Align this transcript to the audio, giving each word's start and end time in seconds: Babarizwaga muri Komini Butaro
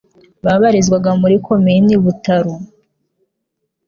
Babarizwaga 0.43 1.11
muri 1.21 1.35
Komini 1.45 1.93
Butaro 2.03 2.53